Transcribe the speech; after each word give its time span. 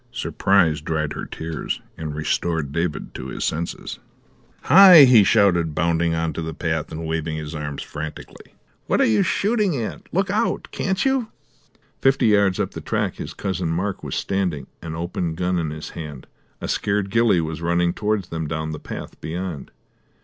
Surprise 0.11 0.81
dried 0.81 1.13
her 1.13 1.27
tears 1.27 1.79
and 1.95 2.15
restored 2.15 2.71
David 2.71 3.13
to 3.13 3.27
his 3.27 3.43
senses. 3.43 3.99
"Hi!" 4.63 5.03
he 5.03 5.23
shouted, 5.23 5.75
bounding 5.75 6.15
on 6.15 6.33
to 6.33 6.41
the 6.41 6.55
path, 6.55 6.91
and 6.91 7.05
waving 7.05 7.37
his 7.37 7.53
arms 7.53 7.83
frantically. 7.83 8.55
"What 8.87 8.99
are 8.99 9.05
you 9.05 9.21
shooting 9.21 9.79
at? 9.79 10.11
Look 10.11 10.31
out, 10.31 10.69
can't 10.71 11.05
you?" 11.05 11.27
Fifty 12.01 12.25
yards 12.25 12.59
up 12.59 12.71
the 12.71 12.81
track 12.81 13.17
his 13.17 13.35
Cousin 13.35 13.69
Mark 13.69 14.01
was 14.03 14.15
standing, 14.15 14.65
an 14.81 14.95
open 14.95 15.35
gun 15.35 15.59
in 15.59 15.69
his 15.69 15.91
hand; 15.91 16.25
a 16.61 16.67
scared 16.67 17.11
ghillie 17.11 17.39
was 17.39 17.61
running 17.61 17.93
towards 17.93 18.29
them 18.29 18.47
down 18.47 18.71
the 18.71 18.79
path 18.79 19.21
beyond. 19.21 19.69